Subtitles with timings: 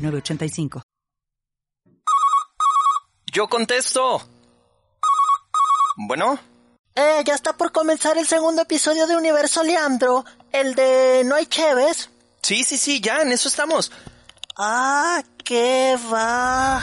[0.00, 0.82] 906985.
[3.32, 4.22] Yo contesto.
[5.96, 6.38] Bueno,
[6.96, 11.46] Eh, ya está por comenzar el segundo episodio de Universo Leandro, el de No hay
[11.46, 12.10] Cheves.
[12.42, 13.92] sí, sí, sí, ya, en eso estamos.
[14.56, 16.80] Ah, qué va.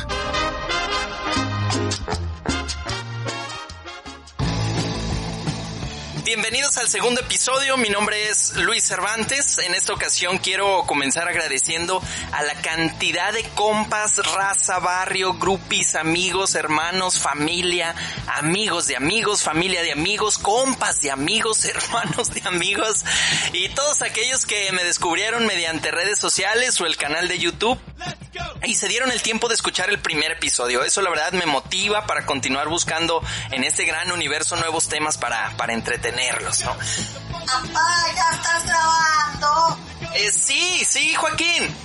[6.28, 9.60] Bienvenidos al segundo episodio, mi nombre es Luis Cervantes.
[9.60, 12.04] En esta ocasión quiero comenzar agradeciendo
[12.34, 17.96] a la cantidad de compas, raza, barrio, grupis, amigos, hermanos, familia,
[18.28, 23.06] amigos de amigos, familia de amigos, compas de amigos, hermanos de amigos
[23.54, 27.80] y todos aquellos que me descubrieron mediante redes sociales o el canal de YouTube
[28.64, 30.84] y se dieron el tiempo de escuchar el primer episodio.
[30.84, 35.56] Eso la verdad me motiva para continuar buscando en este gran universo nuevos temas para,
[35.58, 35.74] para
[36.18, 36.76] entretenerlos, ¿no?
[37.46, 39.78] Papá, ya estás grabando.
[40.16, 41.76] Eh, sí, sí, Joaquín.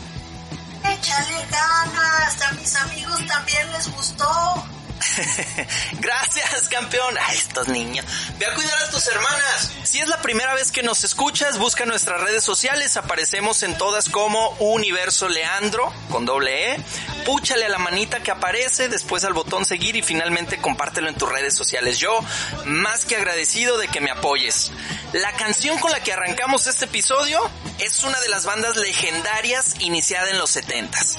[0.84, 2.42] Échale ganas.
[2.42, 4.66] A mis amigos también les gustó.
[6.00, 7.16] Gracias, campeón.
[7.18, 8.04] A estos niños.
[8.38, 9.70] Ve a cuidar a tus hermanas.
[9.84, 12.96] Si es la primera vez que nos escuchas, busca nuestras redes sociales.
[12.96, 16.80] Aparecemos en todas como Universo Leandro, con doble E.
[17.24, 21.28] Púchale a la manita que aparece, después al botón seguir y finalmente compártelo en tus
[21.28, 21.98] redes sociales.
[21.98, 22.20] Yo,
[22.64, 24.72] más que agradecido de que me apoyes.
[25.12, 27.40] La canción con la que arrancamos este episodio
[27.78, 31.16] es una de las bandas legendarias iniciada en los 70s,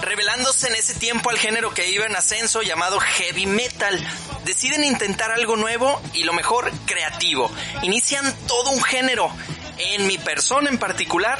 [0.00, 3.98] revelándose en ese tiempo al género que iba en ascenso llamado heavy metal.
[4.44, 7.50] Deciden intentar algo nuevo y lo mejor, creativo.
[7.82, 9.30] Inician todo un género.
[9.78, 11.38] En mi persona en particular,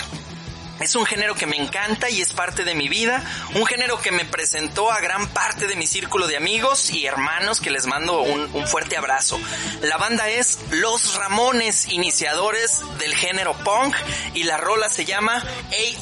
[0.81, 3.25] es un género que me encanta y es parte de mi vida,
[3.55, 7.61] un género que me presentó a gran parte de mi círculo de amigos y hermanos
[7.61, 9.41] que les mando un, fuerte abrazo.
[9.83, 13.95] La banda es Los Ramones, iniciadores del género punk
[14.35, 15.43] y la rola se llama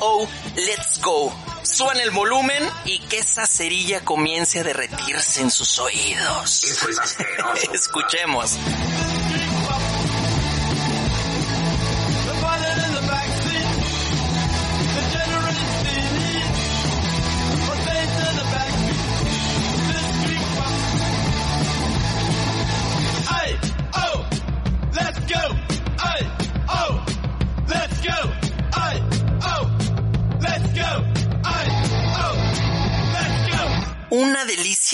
[0.01, 1.46] AO Let's Go.
[1.67, 6.65] Suban el volumen y que esa cerilla comience a derretirse en sus oídos.
[6.65, 7.73] Eso es asqueroso.
[7.75, 8.57] Escuchemos.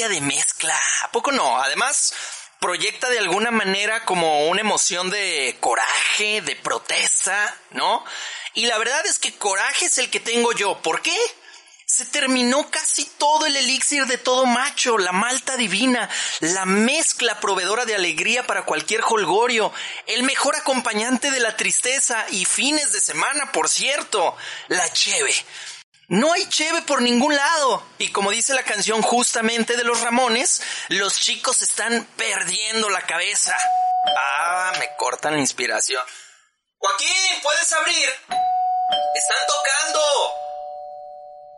[0.09, 0.79] De mezcla.
[1.03, 1.61] ¿A poco no?
[1.61, 2.15] Además,
[2.63, 8.05] proyecta de alguna manera como una emoción de coraje, de protesta, ¿no?
[8.55, 10.81] Y la verdad es que coraje es el que tengo yo.
[10.81, 11.17] ¿Por qué?
[11.87, 16.09] Se terminó casi todo el elixir de todo macho, la malta divina,
[16.41, 19.73] la mezcla proveedora de alegría para cualquier holgorio,
[20.07, 24.37] el mejor acompañante de la tristeza y fines de semana, por cierto,
[24.69, 25.35] la cheve.
[26.13, 27.83] No hay cheve por ningún lado.
[27.97, 33.57] Y como dice la canción justamente de los Ramones, los chicos están perdiendo la cabeza.
[34.19, 36.03] Ah, me cortan la inspiración.
[36.77, 38.09] Joaquín, ¿puedes abrir?
[39.15, 40.01] Están tocando.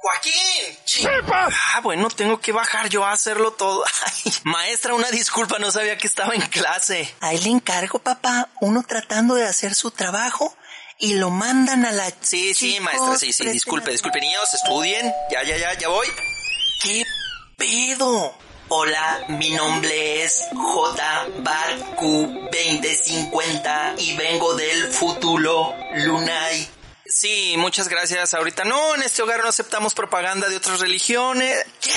[0.02, 1.24] Joaquín.
[1.32, 3.84] Ah, bueno, tengo que bajar yo a hacerlo todo.
[4.06, 7.12] Ay, maestra, una disculpa, no sabía que estaba en clase.
[7.20, 10.56] Ahí le encargo, papá, uno tratando de hacer su trabajo
[10.98, 12.10] y lo mandan a la...
[12.20, 15.12] Sí, sí, maestra, sí, sí, disculpe, disculpe, niños, estudien.
[15.30, 16.06] Ya, ya, ya, ya voy.
[16.82, 17.04] ¿Qué
[17.56, 18.36] pedo?
[18.68, 21.26] Hola, mi nombre es J.
[21.38, 26.68] Barcu 2050 y vengo del futuro Lunay.
[27.06, 28.32] Sí, muchas gracias.
[28.32, 31.64] Ahorita no, en este hogar no aceptamos propaganda de otras religiones.
[31.80, 31.92] ¿Qué?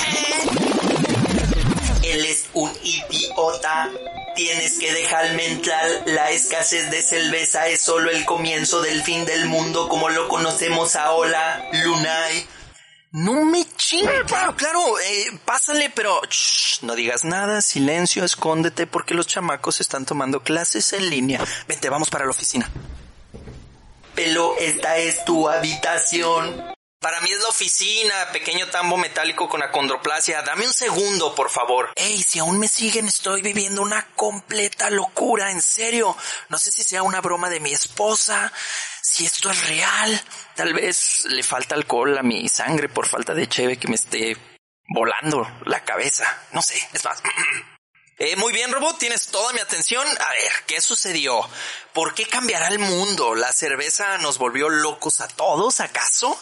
[2.02, 3.90] Él es un idiota.
[4.38, 5.84] Tienes que dejarme entrar.
[6.06, 10.94] La escasez de cerveza es solo el comienzo del fin del mundo como lo conocemos
[10.94, 12.46] ahora, Lunay.
[13.10, 14.22] No me chingue.
[14.28, 20.06] Claro, claro, eh, pásale, pero shh, no digas nada, silencio, escóndete porque los chamacos están
[20.06, 21.44] tomando clases en línea.
[21.66, 22.70] Vente, vamos para la oficina.
[24.14, 26.77] Pero esta es tu habitación.
[27.00, 30.42] Para mí es la oficina, pequeño tambo metálico con acondroplasia.
[30.42, 31.92] Dame un segundo, por favor.
[31.94, 36.16] Ey, si aún me siguen, estoy viviendo una completa locura, en serio.
[36.48, 38.52] No sé si sea una broma de mi esposa,
[39.00, 40.20] si esto es real.
[40.56, 44.36] Tal vez le falta alcohol a mi sangre por falta de cheve que me esté
[44.88, 46.24] volando la cabeza.
[46.50, 47.22] No sé, es más.
[48.20, 50.04] Eh, muy bien, robot, tienes toda mi atención.
[50.04, 51.48] A ver, ¿qué sucedió?
[51.92, 53.36] ¿Por qué cambiará el mundo?
[53.36, 56.36] ¿La cerveza nos volvió locos a todos, acaso?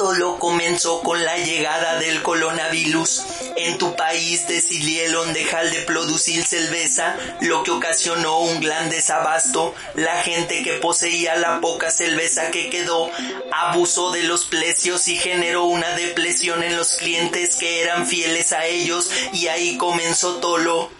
[0.00, 3.22] Todo comenzó con la llegada del coronavirus.
[3.56, 9.74] En tu país decidieron dejar de producir cerveza, lo que ocasionó un gran desabasto.
[9.96, 13.10] La gente que poseía la poca cerveza que quedó
[13.52, 18.64] abusó de los precios y generó una depresión en los clientes que eran fieles a
[18.64, 20.90] ellos y ahí comenzó todo.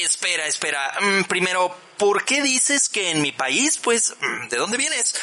[0.00, 0.94] Espera, espera.
[0.98, 3.76] Mm, primero, ¿por qué dices que en mi país?
[3.76, 5.14] Pues, mm, ¿de dónde vienes?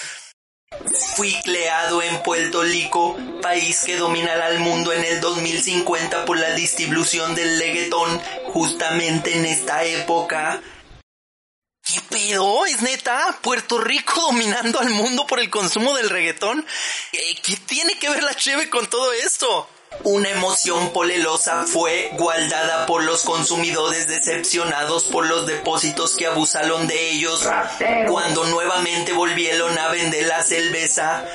[1.16, 6.52] Fui creado en Puerto Rico, país que dominará el mundo en el 2050 por la
[6.52, 10.62] distribución del leguetón, justamente en esta época.
[11.82, 12.66] ¿Qué pedo?
[12.66, 13.38] ¿Es neta?
[13.42, 16.66] ¿Puerto Rico dominando al mundo por el consumo del reggaetón?
[17.14, 19.70] Eh, ¿Qué tiene que ver la cheve con todo esto?
[20.04, 27.12] Una emoción polelosa fue guardada por los consumidores decepcionados por los depósitos que abusaron de
[27.12, 27.48] ellos.
[28.08, 31.26] Cuando nuevamente volvieron a vender la cerveza,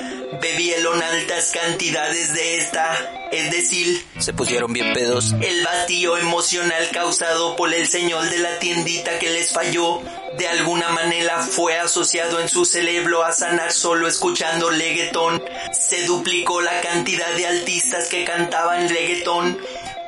[0.41, 5.33] bebieron altas cantidades de esta, es decir, se pusieron bien pedos.
[5.41, 10.01] El vacío emocional causado por el señor de la tiendita que les falló,
[10.37, 15.43] de alguna manera fue asociado en su cerebro a sanar solo escuchando reggaetón.
[15.71, 19.57] Se duplicó la cantidad de artistas que cantaban reggaetón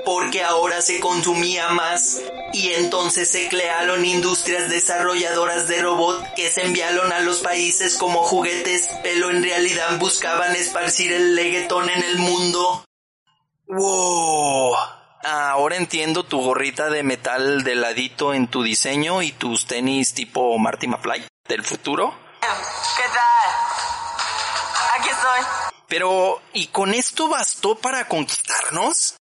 [0.06, 2.22] porque ahora se consumía más
[2.52, 8.24] y entonces se crearon industrias desarrolladoras de robot que se enviaron a los países como
[8.24, 12.86] juguetes, pero en realidad buscaban esparcir el reggaetón en el mundo.
[13.68, 14.76] ¡Wow!
[15.24, 20.58] Ahora entiendo tu gorrita de metal de ladito en tu diseño y tus tenis tipo
[20.58, 22.14] Marty McFly del futuro.
[22.42, 25.00] ¿Qué tal?
[25.00, 25.74] Aquí estoy.
[25.88, 29.16] Pero, ¿y con esto bastó para conquistarnos?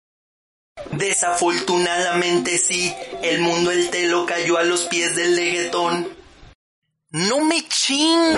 [0.91, 6.18] Desafortunadamente sí, el mundo entero cayó a los pies del leguetón.
[7.11, 8.37] No me ching.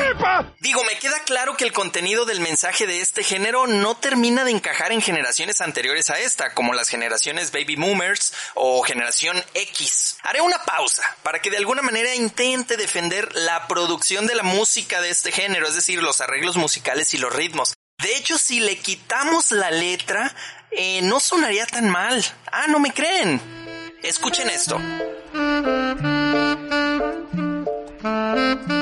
[0.62, 4.51] Digo, me queda claro que el contenido del mensaje de este género no termina de
[4.51, 10.15] encajar en generaciones anteriores a esta, como las generaciones baby boomers o generación X.
[10.23, 15.01] Haré una pausa para que de alguna manera intente defender la producción de la música
[15.01, 17.73] de este género, es decir, los arreglos musicales y los ritmos.
[17.97, 20.33] De hecho, si le quitamos la letra,
[20.71, 22.23] eh, no sonaría tan mal.
[22.50, 23.41] Ah, ¿no me creen?
[24.01, 24.79] Escuchen esto.
[28.03, 28.81] Es reggaetón,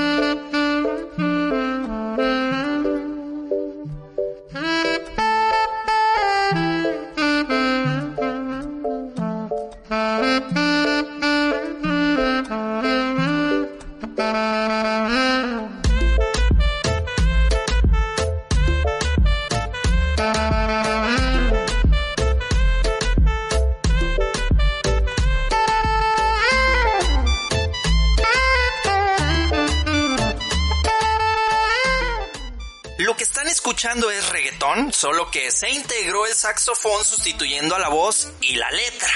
[35.00, 39.08] solo que se integró el saxofón sustituyendo a la voz y la letra.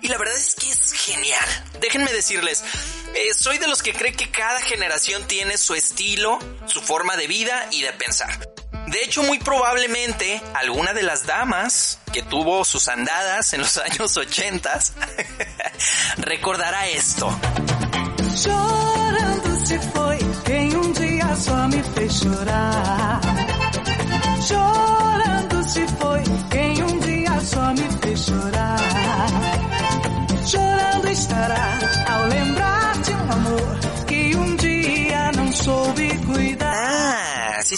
[0.00, 1.44] Y la verdad es que es genial.
[1.80, 2.64] Déjenme decirles,
[3.14, 7.28] eh, soy de los que cree que cada generación tiene su estilo, su forma de
[7.28, 8.48] vida y de pensar.
[8.88, 14.16] De hecho, muy probablemente alguna de las damas que tuvo sus andadas en los años
[14.16, 14.80] 80
[16.16, 17.30] recordará esto.
[19.92, 20.18] Fue,
[20.74, 21.36] un día.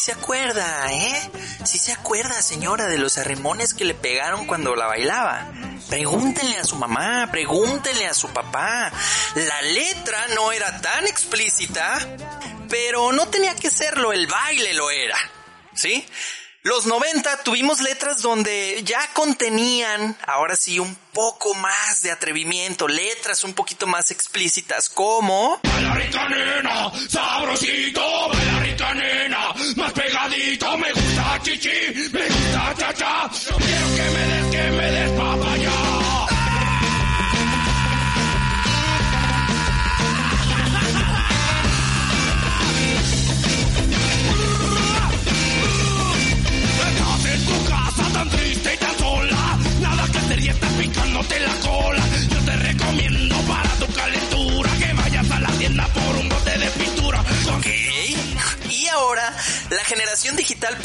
[0.04, 1.30] Se acuerda, ¿eh?
[1.64, 5.50] Sí se acuerda, señora, de los arremones que le pegaron cuando la bailaba.
[5.88, 8.92] Pregúntenle a su mamá, pregúntenle a su papá.
[9.34, 11.98] La letra no era tan explícita,
[12.68, 15.16] pero no tenía que serlo, el baile lo era.
[15.72, 16.06] ¿Sí?
[16.66, 23.44] Los 90 tuvimos letras donde ya contenían, ahora sí, un poco más de atrevimiento, letras
[23.44, 25.60] un poquito más explícitas como...
[25.62, 33.96] Baila nena, sabrosito, baila nena, más pegadito, me gusta chichi, me gusta cha cha, quiero
[33.96, 35.63] que me des, que me des papaya.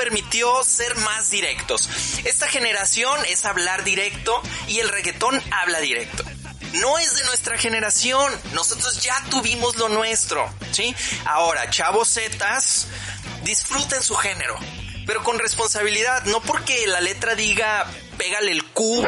[0.09, 1.87] Permitió ser más directos.
[2.25, 6.23] Esta generación es hablar directo y el reggaetón habla directo
[6.73, 8.31] no es de nuestra generación.
[8.53, 10.95] Nosotros ya tuvimos lo nuestro, ¿sí?
[11.25, 12.87] Ahora, chavos zetas,
[13.43, 14.55] disfruten su género,
[15.07, 17.87] pero con responsabilidad, no porque la letra diga
[18.17, 19.03] pégale el cu.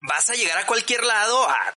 [0.00, 1.74] Vas a llegar a cualquier lado a,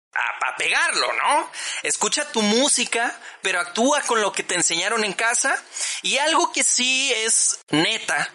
[0.56, 1.50] pegarlo, ¿no?
[1.82, 5.62] Escucha tu música, pero actúa con lo que te enseñaron en casa.
[6.02, 8.30] Y algo que sí es neta,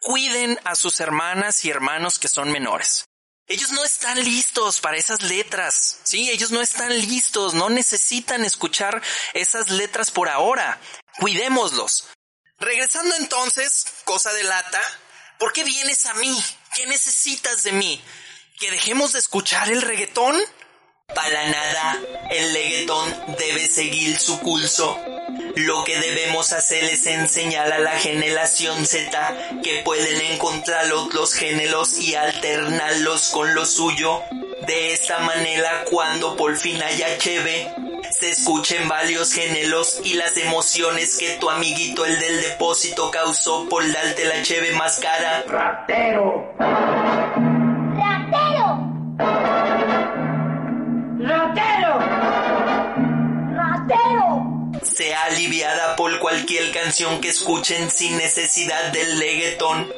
[0.00, 3.06] cuiden a sus hermanas y hermanos que son menores.
[3.48, 9.00] Ellos no están listos para esas letras, sí, ellos no están listos, no necesitan escuchar
[9.34, 10.80] esas letras por ahora.
[11.20, 12.08] Cuidémoslos.
[12.58, 14.82] Regresando entonces, cosa de lata,
[15.38, 16.44] ¿por qué vienes a mí?
[16.74, 18.02] ¿Qué necesitas de mí?
[18.58, 20.36] ¿Que dejemos de escuchar el reggaetón?
[21.14, 21.98] Para nada,
[22.30, 24.98] el reggaetón debe seguir su curso.
[25.54, 31.98] Lo que debemos hacer es enseñar a la generación Z que pueden encontrar otros géneros
[31.98, 34.20] y alternarlos con lo suyo.
[34.66, 37.72] De esta manera, cuando por fin haya cheve,
[38.10, 43.90] se escuchen varios géneros y las emociones que tu amiguito el del depósito causó por
[43.92, 45.44] darte la cheve más cara.
[45.46, 46.54] ¡Ratero!
[56.36, 59.90] Cualquier canción que escuchen sin necesidad del leguetón.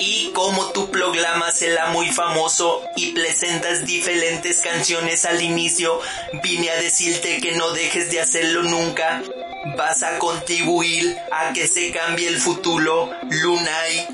[0.00, 6.00] Y como tu programa será muy famoso y presentas diferentes canciones al inicio,
[6.42, 9.22] vine a decirte que no dejes de hacerlo nunca.
[9.78, 14.08] Vas a contribuir a que se cambie el futuro, Lunay.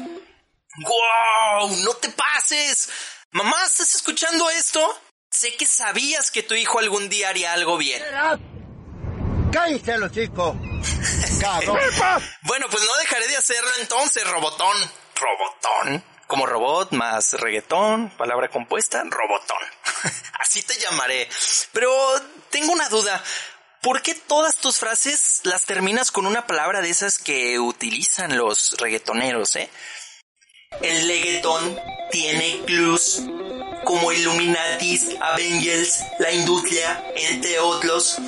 [0.77, 1.75] ¡Wow!
[1.85, 2.91] ¡No te pases!
[3.31, 4.95] Mamá, ¿estás escuchando esto?
[5.31, 8.03] Sé que sabías que tu hijo algún día haría algo bien.
[9.53, 10.57] ¡Cállate los chicos!
[12.43, 14.77] bueno, pues no dejaré de hacerlo entonces, robotón.
[15.15, 16.05] Robotón.
[16.27, 19.59] Como robot más reggaetón, palabra compuesta, robotón.
[20.41, 21.29] Así te llamaré.
[21.73, 21.93] Pero
[22.51, 23.23] tengo una duda.
[23.83, 28.77] ¿Por qué todas tus frases las terminas con una palabra de esas que utilizan los
[28.79, 29.69] reggaetoneros, eh?
[30.81, 31.79] El reggaetón
[32.11, 33.23] tiene clues
[33.85, 38.19] como Illuminatis, Avengers, la industria, entre otros.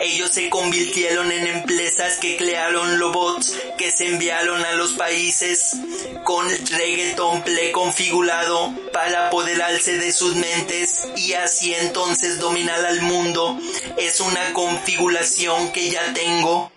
[0.00, 5.76] Ellos se convirtieron en empresas que crearon robots que se enviaron a los países
[6.24, 13.58] con reggaeton preconfigurado para apoderarse de sus mentes y así entonces dominar al mundo.
[13.98, 16.72] Es una configuración que ya tengo.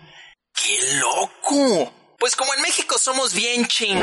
[0.54, 1.94] ¡Qué loco!
[2.20, 4.02] Pues como en México somos bien ching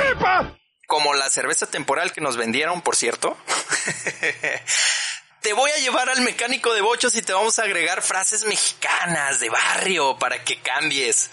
[0.90, 3.36] como la cerveza temporal que nos vendieron, por cierto.
[5.40, 9.40] te voy a llevar al mecánico de bochos y te vamos a agregar frases mexicanas
[9.40, 11.30] de barrio para que cambies.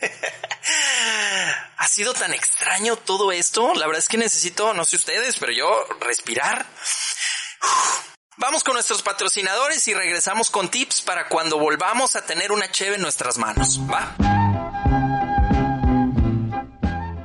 [1.76, 3.74] ha sido tan extraño todo esto.
[3.74, 6.64] La verdad es que necesito, no sé ustedes, pero yo respirar.
[8.36, 12.96] Vamos con nuestros patrocinadores y regresamos con tips para cuando volvamos a tener una cheve
[12.96, 13.80] en nuestras manos.
[13.82, 14.14] ¿Va?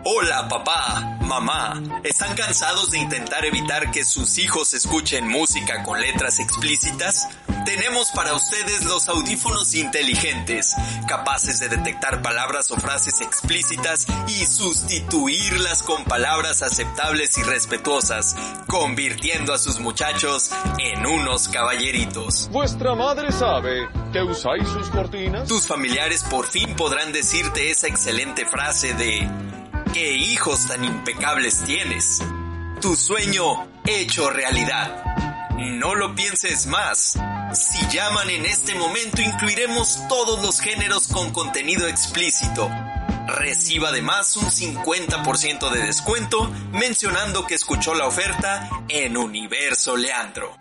[0.03, 6.39] Hola papá, mamá, ¿están cansados de intentar evitar que sus hijos escuchen música con letras
[6.39, 7.27] explícitas?
[7.65, 10.75] Tenemos para ustedes los audífonos inteligentes,
[11.07, 18.35] capaces de detectar palabras o frases explícitas y sustituirlas con palabras aceptables y respetuosas,
[18.67, 22.49] convirtiendo a sus muchachos en unos caballeritos.
[22.51, 25.47] ¿Vuestra madre sabe que usáis sus cortinas?
[25.47, 29.27] Tus familiares por fin podrán decirte esa excelente frase de
[29.95, 32.21] ¿Qué hijos tan impecables tienes?
[32.81, 35.05] Tu sueño hecho realidad.
[35.57, 37.17] No lo pienses más.
[37.53, 42.69] Si llaman en este momento incluiremos todos los géneros con contenido explícito.
[43.39, 50.57] Reciba además un 50% de descuento mencionando que escuchó la oferta en Universo Leandro.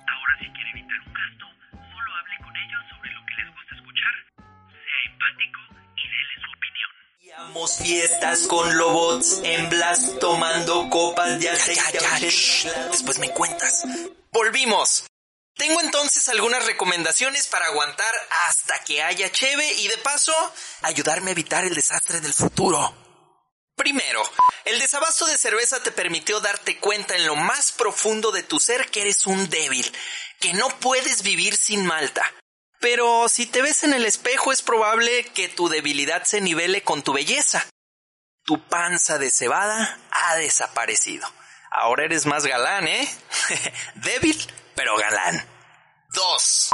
[7.79, 12.01] Fiestas con robots en Blast tomando copas de aceite.
[12.91, 13.85] Después me cuentas.
[14.33, 15.05] Volvimos.
[15.57, 18.13] Tengo entonces algunas recomendaciones para aguantar
[18.49, 20.35] hasta que haya cheve y de paso
[20.83, 22.93] ayudarme a evitar el desastre del futuro.
[23.77, 24.23] Primero,
[24.65, 28.91] el desabasto de cerveza te permitió darte cuenta en lo más profundo de tu ser
[28.91, 29.91] que eres un débil,
[30.41, 32.33] que no puedes vivir sin Malta.
[32.85, 37.03] Pero si te ves en el espejo es probable que tu debilidad se nivele con
[37.03, 37.67] tu belleza.
[38.45, 41.27] Tu panza de cebada ha desaparecido.
[41.71, 43.09] Ahora eres más galán, ¿eh?
[43.95, 44.39] Débil,
[44.75, 45.49] pero galán.
[46.13, 46.71] 2.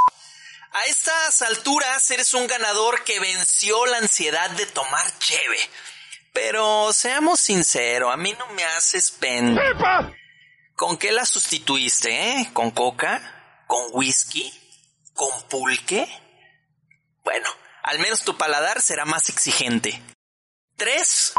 [0.73, 5.61] A estas alturas eres un ganador que venció la ansiedad de tomar cheve.
[6.33, 9.57] Pero seamos sinceros, a mí no me haces pen.
[10.75, 12.51] ¿Con qué la sustituiste, eh?
[12.53, 13.63] ¿Con coca?
[13.69, 14.53] ¿Con whisky?
[15.21, 16.09] ¿Con pulque?
[17.25, 17.47] Bueno,
[17.83, 20.03] al menos tu paladar será más exigente.
[20.79, 21.35] Tres,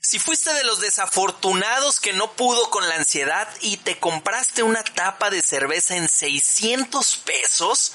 [0.00, 4.82] si fuiste de los desafortunados que no pudo con la ansiedad y te compraste una
[4.82, 7.92] tapa de cerveza en 600 pesos,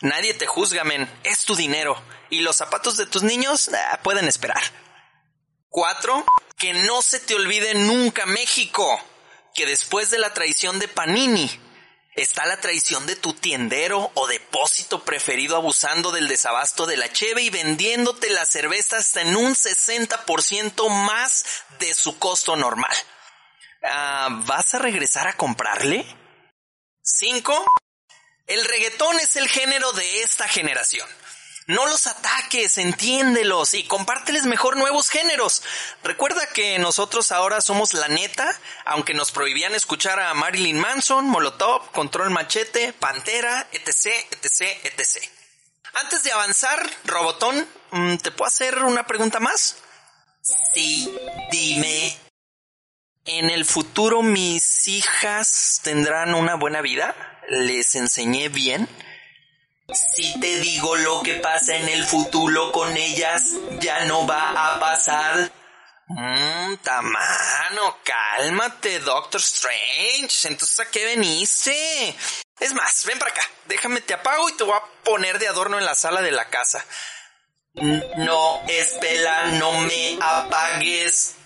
[0.00, 1.06] nadie te juzga, men.
[1.22, 2.02] Es tu dinero.
[2.30, 3.70] Y los zapatos de tus niños
[4.02, 4.62] pueden esperar.
[5.68, 6.24] Cuatro,
[6.56, 8.98] que no se te olvide nunca México.
[9.54, 11.60] Que después de la traición de Panini,
[12.16, 17.42] está la traición de tu tiendero o depósito preferido abusando del desabasto de la cheve
[17.42, 21.44] y vendiéndote las cervezas en un 60% más
[21.78, 22.96] de su costo normal.
[23.82, 26.06] Ah, ¿Vas a regresar a comprarle?
[27.02, 27.64] 5.
[28.46, 31.08] El reggaetón es el género de esta generación.
[31.66, 35.64] No los ataques, entiéndelos y compárteles mejor nuevos géneros.
[36.04, 38.48] Recuerda que nosotros ahora somos la neta,
[38.84, 45.28] aunque nos prohibían escuchar a Marilyn Manson, Molotov, Control Machete, Pantera, etc, etc, etc.
[45.94, 49.78] Antes de avanzar, Robotón, mm, ¿te puedo hacer una pregunta más?
[50.72, 51.12] Sí,
[51.50, 52.16] dime.
[53.24, 57.16] ¿En el futuro mis hijas tendrán una buena vida?
[57.48, 58.88] ¿Les enseñé bien?
[59.92, 63.44] Si te digo lo que pasa en el futuro con ellas,
[63.80, 65.50] ya no va a pasar.
[66.08, 70.48] Mmm, tamano, cálmate, Doctor Strange.
[70.48, 72.16] Entonces, ¿a qué veniste?
[72.58, 73.42] Es más, ven para acá.
[73.66, 76.48] Déjame, te apago y te voy a poner de adorno en la sala de la
[76.48, 76.84] casa.
[77.74, 81.36] No, espera, no me apagues.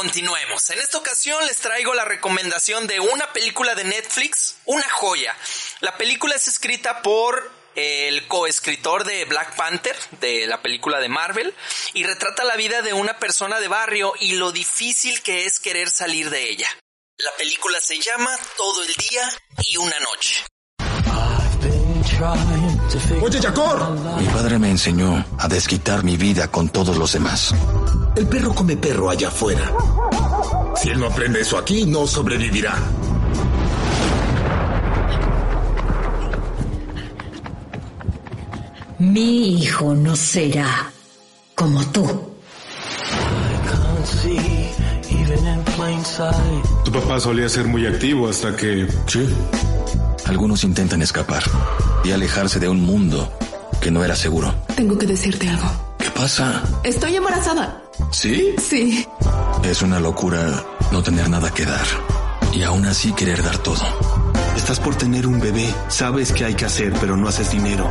[0.00, 0.70] Continuemos.
[0.70, 5.36] En esta ocasión les traigo la recomendación de una película de Netflix, una joya.
[5.80, 11.54] La película es escrita por el coescritor de Black Panther, de la película de Marvel,
[11.92, 15.90] y retrata la vida de una persona de barrio y lo difícil que es querer
[15.90, 16.68] salir de ella.
[17.18, 19.28] La película se llama Todo el día
[19.68, 20.46] y una noche.
[23.20, 23.90] Oye, Jacor.
[24.18, 27.54] Mi padre me enseñó a desquitar mi vida con todos los demás.
[28.16, 29.72] El perro come perro allá afuera.
[30.76, 32.74] Si él no aprende eso aquí, no sobrevivirá.
[38.98, 40.90] Mi hijo no será
[41.54, 42.06] como tú.
[46.84, 48.86] Tu papá solía ser muy activo hasta que...
[49.06, 49.26] Sí.
[50.26, 51.42] Algunos intentan escapar
[52.04, 53.32] y alejarse de un mundo
[53.80, 54.54] que no era seguro.
[54.76, 55.70] Tengo que decirte algo.
[55.98, 56.62] ¿Qué pasa?
[56.84, 57.82] Estoy embarazada.
[58.10, 58.54] ¿Sí?
[58.58, 59.06] Sí.
[59.64, 61.86] Es una locura no tener nada que dar
[62.52, 63.82] y aún así querer dar todo.
[64.56, 65.72] Estás por tener un bebé.
[65.88, 67.88] Sabes qué hay que hacer, pero no haces dinero.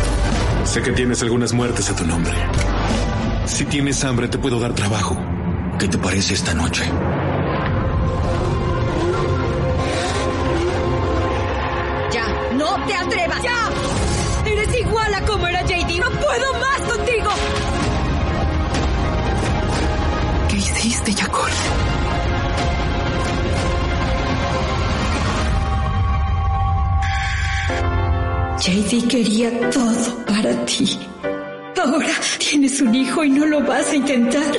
[0.66, 2.34] Sé que tienes algunas muertes a tu nombre.
[3.46, 5.18] Si tienes hambre, te puedo dar trabajo.
[5.80, 6.84] ¿Qué te parece esta noche?
[12.12, 13.42] Ya, no te atrevas.
[13.42, 13.70] Ya.
[14.46, 16.00] Eres igual a como era JD.
[16.00, 17.30] No puedo más contigo.
[21.06, 21.50] ¿Qué hiciste, Jacob?
[28.60, 31.00] JD quería todo para ti.
[31.82, 32.08] Ahora
[32.38, 34.52] tienes un hijo y no lo vas a intentar.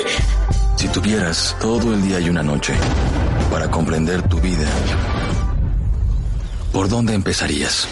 [0.76, 2.72] Si tuvieras todo el día y una noche
[3.50, 4.68] para comprender tu vida,
[6.72, 7.86] ¿por dónde empezarías?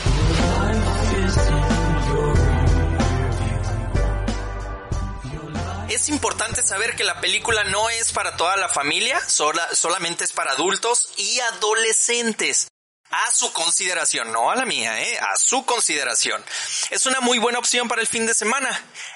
[5.99, 10.33] Es importante saber que la película no es para toda la familia, sola, solamente es
[10.33, 12.69] para adultos y adolescentes.
[13.11, 15.19] A su consideración, no a la mía, ¿eh?
[15.19, 16.45] A su consideración.
[16.91, 18.69] Es una muy buena opción para el fin de semana.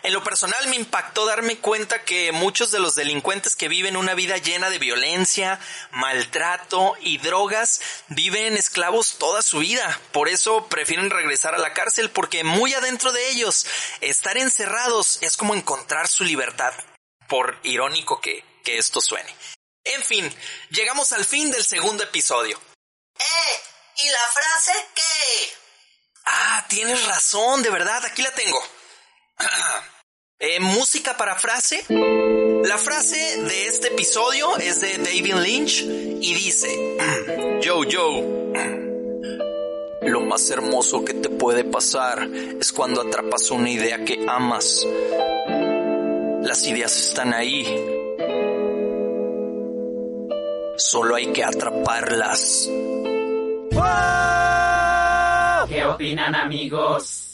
[0.03, 4.15] En lo personal me impactó darme cuenta que muchos de los delincuentes que viven una
[4.15, 10.01] vida llena de violencia, maltrato y drogas viven esclavos toda su vida.
[10.13, 13.67] Por eso prefieren regresar a la cárcel porque muy adentro de ellos,
[14.01, 16.73] estar encerrados es como encontrar su libertad.
[17.29, 19.37] Por irónico que, que esto suene.
[19.85, 20.35] En fin,
[20.71, 22.59] llegamos al fin del segundo episodio.
[23.19, 23.72] ¡Eh!
[24.05, 25.53] ¿Y la frase qué?
[26.25, 28.61] Ah, tienes razón, de verdad, aquí la tengo.
[30.45, 31.85] Eh, música para frase.
[31.89, 36.99] La frase de este episodio es de David Lynch y dice,
[37.63, 38.11] Yo, yo,
[40.03, 42.29] lo más hermoso que te puede pasar
[42.61, 44.85] es cuando atrapas una idea que amas.
[46.43, 47.63] Las ideas están ahí.
[50.77, 52.69] Solo hay que atraparlas.
[55.69, 57.33] ¿Qué opinan amigos?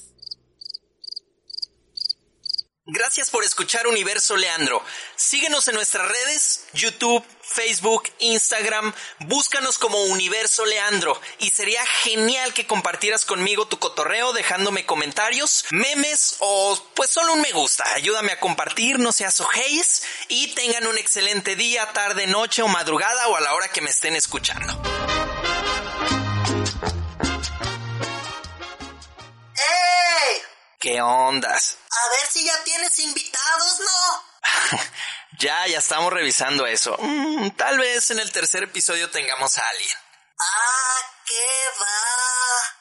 [2.91, 4.83] Gracias por escuchar Universo Leandro.
[5.15, 8.95] Síguenos en nuestras redes, YouTube, Facebook, Instagram.
[9.19, 11.21] Búscanos como Universo Leandro.
[11.39, 17.43] Y sería genial que compartieras conmigo tu cotorreo dejándome comentarios, memes o pues solo un
[17.43, 17.85] me gusta.
[17.93, 20.05] Ayúdame a compartir, no seas ojéis.
[20.29, 23.91] Y tengan un excelente día, tarde, noche o madrugada o a la hora que me
[23.91, 24.81] estén escuchando.
[30.79, 31.77] ¿Qué ondas?
[31.91, 34.79] A ver si ya tienes invitados, ¿no?
[35.39, 36.97] ya, ya estamos revisando eso.
[37.01, 39.97] Mm, tal vez en el tercer episodio tengamos a alguien.
[40.39, 42.77] Ah, qué va.